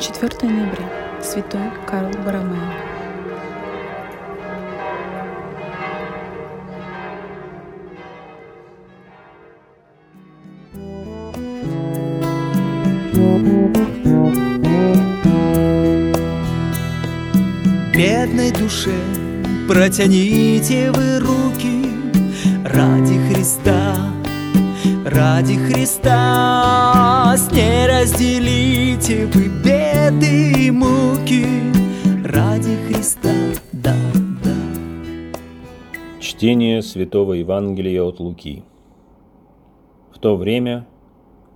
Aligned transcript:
4 0.00 0.30
ноября. 0.42 0.88
Святой 1.20 1.60
Карл 1.84 2.10
Баромео. 2.24 2.88
Бедной 17.92 18.52
душе 18.52 18.94
протяните 19.66 20.92
вы 20.92 21.18
руки 21.18 21.90
ради 22.64 23.18
Христа, 23.28 23.96
ради 25.04 25.56
Христа, 25.56 27.34
с 27.36 27.50
ней 27.50 27.88
разделите 27.88 29.26
вы 29.26 29.48
беды 30.10 30.68
и 30.68 30.70
муки 30.70 31.44
ради 32.24 32.76
Христа, 32.86 33.32
да, 33.72 33.94
да. 34.42 34.54
Чтение 36.20 36.82
Святого 36.82 37.34
Евангелия 37.34 38.02
от 38.02 38.18
Луки. 38.18 38.64
В 40.10 40.18
то 40.18 40.36
время 40.36 40.86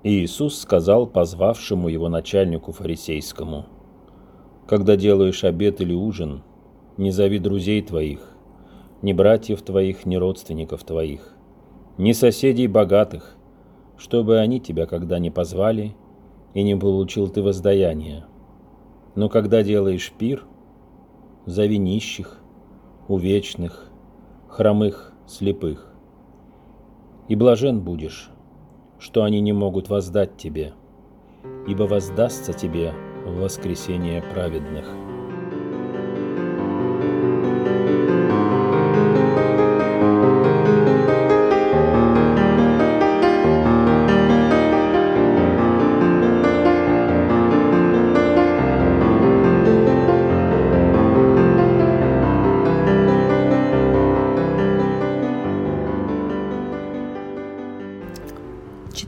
Иисус 0.02 0.59
сказал 0.59 1.06
позвавшему 1.06 1.88
его 1.88 2.09
начальнику 2.09 2.73
фарисейскому, 2.73 3.66
«Когда 4.66 4.97
делаешь 4.97 5.45
обед 5.45 5.80
или 5.80 5.95
ужин, 5.95 6.42
не 6.98 7.11
зови 7.11 7.39
друзей 7.39 7.80
твоих, 7.80 8.37
ни 9.00 9.14
братьев 9.14 9.62
твоих, 9.62 10.05
ни 10.05 10.16
родственников 10.16 10.84
твоих, 10.84 11.34
ни 11.97 12.12
соседей 12.12 12.66
богатых, 12.66 13.34
чтобы 13.97 14.41
они 14.41 14.61
тебя 14.61 14.87
когда 14.87 15.19
не 15.19 15.30
позвали, 15.30 15.95
и 16.55 16.62
не 16.62 16.77
получил 16.77 17.28
ты 17.28 17.42
воздаяние. 17.42 18.27
Но 19.14 19.28
когда 19.28 19.62
делаешь 19.62 20.12
пир, 20.18 20.44
зови 21.46 21.78
нищих, 21.78 22.38
увечных, 23.08 23.91
хромых, 24.48 25.12
слепых. 25.27 25.92
И 27.28 27.36
блажен 27.36 27.80
будешь, 27.80 28.30
что 28.98 29.24
они 29.24 29.40
не 29.40 29.52
могут 29.52 29.88
воздать 29.88 30.36
тебе, 30.36 30.74
ибо 31.66 31.84
воздастся 31.84 32.52
тебе 32.52 32.92
в 33.27 33.40
воскресение 33.40 34.22
праведных». 34.22 35.11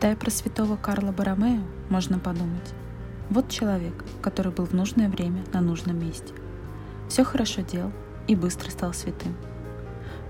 Читая 0.05 0.17
про 0.17 0.31
святого 0.31 0.77
Карла 0.77 1.13
Баромео, 1.13 1.63
можно 1.89 2.19
подумать, 2.19 2.75
вот 3.31 3.49
человек, 3.49 4.05
который 4.21 4.53
был 4.53 4.67
в 4.67 4.75
нужное 4.75 5.09
время 5.09 5.43
на 5.55 5.63
нужном 5.63 5.99
месте. 5.99 6.35
Все 7.09 7.25
хорошо 7.25 7.63
делал 7.63 7.91
и 8.27 8.37
быстро 8.37 8.71
стал 8.71 8.93
святым. 8.93 9.35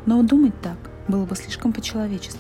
Но 0.07 0.23
думать 0.23 0.55
так 0.61 0.77
было 1.09 1.27
бы 1.27 1.35
слишком 1.35 1.73
по-человечески. 1.73 2.39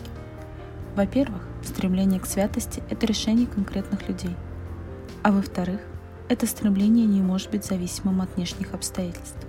Во-первых, 0.94 1.42
стремление 1.64 2.20
к 2.20 2.26
святости– 2.26 2.84
это 2.88 3.04
решение 3.04 3.48
конкретных 3.48 4.06
людей. 4.08 4.36
А 5.24 5.32
во-вторых, 5.32 5.80
это 6.28 6.46
стремление 6.46 7.06
не 7.06 7.20
может 7.20 7.50
быть 7.50 7.64
зависимым 7.64 8.20
от 8.20 8.36
внешних 8.36 8.74
обстоятельств. 8.74 9.44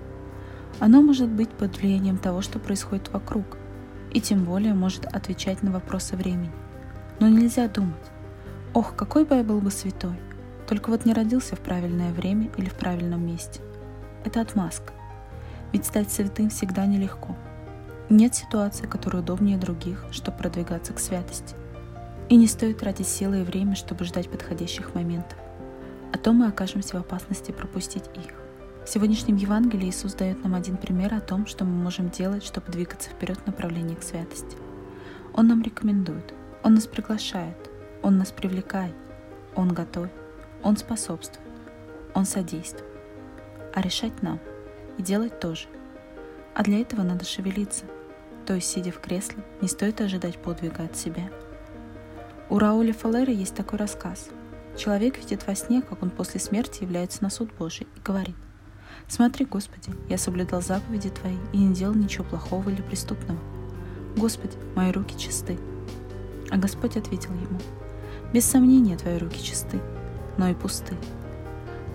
Оно 0.80 1.04
может 1.04 1.30
быть 1.30 1.52
под 1.52 1.78
влиянием 1.78 2.18
того, 2.18 2.42
что 2.42 2.58
происходит 2.58 3.14
вокруг, 3.14 3.46
и 4.12 4.20
тем 4.20 4.44
более 4.44 4.74
может 4.74 5.06
отвечать 5.06 5.62
на 5.62 5.70
вопросы 5.70 6.16
времени. 6.16 6.52
Но 7.20 7.30
нельзя 7.30 7.68
думать, 7.70 7.96
ох, 8.74 8.96
какой 8.96 9.24
бы 9.24 9.36
я 9.36 9.44
был 9.44 9.62
бы 9.62 9.72
святой, 9.72 10.20
только 10.68 10.90
вот 10.90 11.06
не 11.06 11.14
родился 11.14 11.56
в 11.56 11.60
правильное 11.60 12.12
время 12.12 12.50
или 12.58 12.68
в 12.68 12.74
правильном 12.74 13.26
месте. 13.26 13.62
Это 14.26 14.42
отмазка. 14.42 14.94
Ведь 15.72 15.86
стать 15.86 16.12
святым 16.12 16.50
всегда 16.50 16.86
нелегко. 16.86 17.36
Нет 18.10 18.36
ситуации, 18.36 18.86
которая 18.86 19.22
удобнее 19.22 19.58
других, 19.58 20.06
чтобы 20.12 20.38
продвигаться 20.38 20.94
к 20.94 21.00
святости. 21.00 21.56
И 22.28 22.36
не 22.36 22.48
стоит 22.48 22.80
тратить 22.80 23.08
силы 23.08 23.42
и 23.42 23.44
время, 23.44 23.76
чтобы 23.76 24.04
ждать 24.04 24.30
подходящих 24.30 24.94
моментов. 24.94 25.38
А 26.14 26.18
то 26.18 26.34
мы 26.34 26.48
окажемся 26.48 26.98
в 26.98 27.00
опасности 27.00 27.52
пропустить 27.52 28.06
их. 28.16 28.34
В 28.86 28.90
сегодняшнем 28.90 29.38
Евангелии 29.38 29.90
Иисус 29.90 30.14
дает 30.14 30.44
нам 30.44 30.54
один 30.54 30.78
пример 30.78 31.14
о 31.14 31.22
том, 31.22 31.46
что 31.46 31.66
мы 31.66 31.72
можем 31.72 32.10
делать, 32.10 32.44
чтобы 32.44 32.72
двигаться 32.72 33.10
вперед 33.10 33.38
в 33.38 33.48
направлении 33.48 33.96
к 33.96 34.04
святости. 34.04 34.58
Он 35.34 35.48
нам 35.48 35.62
рекомендует– 35.62 36.34
он 36.66 36.74
нас 36.74 36.88
приглашает, 36.88 37.56
Он 38.02 38.18
нас 38.18 38.32
привлекает, 38.32 38.96
Он 39.56 39.72
готовит, 39.72 40.12
Он 40.64 40.76
способствует, 40.76 41.48
Он 42.16 42.26
содействует. 42.26 42.92
А 43.76 43.82
решать 43.82 44.24
нам 44.24 44.40
и 44.98 45.04
делать 45.04 45.40
тоже. 45.40 45.68
А 46.56 46.64
для 46.64 46.82
этого 46.82 47.04
надо 47.04 47.24
шевелиться, 47.24 47.86
то 48.48 48.56
есть, 48.56 48.68
сидя 48.68 48.92
в 48.92 49.00
кресле, 49.00 49.44
не 49.62 49.68
стоит 49.68 50.02
ожидать 50.02 50.40
подвига 50.40 50.86
от 50.86 50.98
себя. 50.98 51.30
У 52.50 52.58
Рауля 52.58 52.94
Фалера 52.94 53.32
есть 53.32 53.54
такой 53.54 53.78
рассказ. 53.78 54.30
Человек 54.76 55.20
видит 55.20 55.46
во 55.46 55.54
сне, 55.54 55.84
как 55.84 56.02
он 56.02 56.10
после 56.10 56.40
смерти 56.40 56.82
является 56.82 57.22
на 57.22 57.30
суд 57.30 57.54
Божий 57.60 57.86
и 57.96 58.00
говорит, 58.00 58.36
«Смотри, 59.08 59.46
Господи, 59.46 59.92
я 60.10 60.18
соблюдал 60.18 60.64
заповеди 60.64 61.12
Твои 61.12 61.38
и 61.54 61.58
не 61.60 61.76
делал 61.76 61.94
ничего 61.94 62.24
плохого 62.24 62.72
или 62.72 62.82
преступного. 62.82 63.40
Господи, 64.18 64.58
мои 64.76 64.92
руки 64.92 65.16
чисты, 65.16 65.60
а 66.50 66.58
Господь 66.58 66.98
ответил 66.98 67.34
ему, 67.34 67.60
«Без 68.34 68.46
сомнения 68.46 68.98
твои 68.98 69.18
руки 69.18 69.42
чисты, 69.42 69.80
но 70.38 70.50
и 70.50 70.54
пусты. 70.54 70.96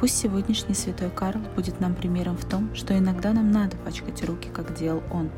Пусть 0.00 0.16
сегодняшний 0.16 0.74
святой 0.74 1.10
Карл 1.10 1.40
будет 1.54 1.80
нам 1.80 1.94
примером 1.94 2.36
в 2.36 2.44
том, 2.46 2.74
что 2.74 2.96
иногда 2.96 3.32
нам 3.32 3.50
надо 3.50 3.76
пачкать 3.76 4.24
руки, 4.24 4.48
как 4.52 4.74
делал 4.74 5.02
он, 5.10 5.30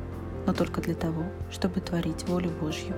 но 0.46 0.52
только 0.52 0.80
для 0.80 0.94
того, 0.94 1.24
чтобы 1.50 1.80
творить 1.80 2.28
волю 2.28 2.50
Божью. 2.60 2.94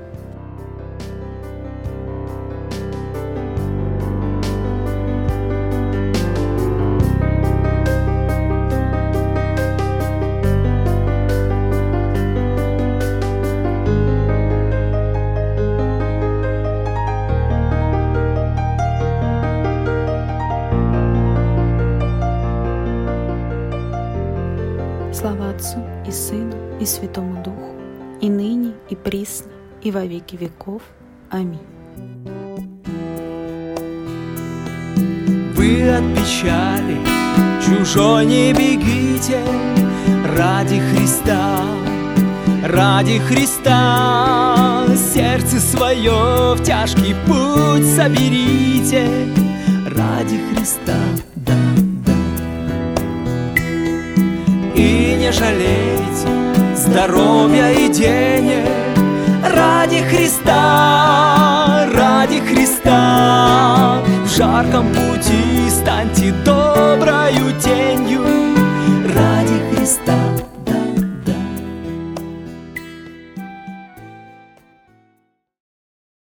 Слава 25.15 25.51
Отцу 25.51 25.79
и 26.05 26.11
Сыну 26.11 26.57
и 26.81 26.85
Святому 26.85 27.41
Духу, 27.45 27.71
и 28.21 28.29
ныне, 28.29 28.73
и 28.91 28.97
присно, 28.97 29.53
и 29.81 29.93
во 29.93 30.05
веки 30.05 30.35
веков. 30.35 30.83
Аминь. 31.31 31.61
Вы 35.55 35.89
от 35.89 36.03
печали 36.17 36.99
чужой 37.65 38.27
не 38.27 38.53
бегите 38.53 39.41
ради 40.37 40.81
Христа, 40.81 41.61
ради 42.65 43.21
Христа. 43.21 44.85
Сердце 44.97 45.61
свое 45.61 46.55
в 46.57 46.63
тяжкий 46.65 47.15
путь 47.25 47.87
соберите 47.87 49.07
ради 49.87 50.41
Христа, 50.51 50.99
да. 51.37 51.84
Жалейте 55.37 56.29
здоровья 56.77 57.73
и 57.73 57.89
денег 57.89 58.69
Ради 59.43 59.99
Христа, 60.03 61.14